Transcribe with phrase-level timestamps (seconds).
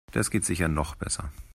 [0.13, 1.31] Das geht sicher noch besser.